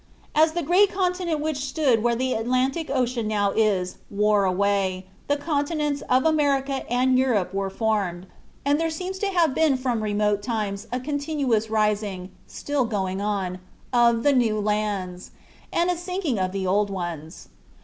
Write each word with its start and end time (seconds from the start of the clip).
As 0.33 0.53
the 0.53 0.63
great 0.63 0.91
continent 0.91 1.41
which 1.41 1.57
stood 1.63 2.01
where 2.01 2.15
the 2.15 2.33
Atlantic 2.33 2.89
Ocean 2.89 3.27
now 3.27 3.51
is 3.51 3.97
wore 4.09 4.45
away, 4.45 5.05
the 5.27 5.37
continents 5.37 6.01
of 6.09 6.25
America 6.25 6.91
and 6.91 7.19
Europe 7.19 7.53
were 7.53 7.69
formed; 7.69 8.25
and 8.65 8.79
there 8.79 8.89
seems 8.89 9.19
to 9.19 9.27
have 9.27 9.53
been 9.53 9.77
from 9.77 10.01
remote 10.01 10.41
times 10.41 10.87
a 10.91 10.99
continuous 10.99 11.69
rising, 11.69 12.31
still 12.47 12.85
going 12.85 13.21
on, 13.21 13.59
of 13.93 14.23
the 14.23 14.33
new 14.33 14.59
lands, 14.59 15.29
and 15.71 15.91
a 15.91 15.95
sinking 15.95 16.39
of 16.39 16.51
the 16.51 16.65
old 16.65 16.89
ones. 16.89 17.49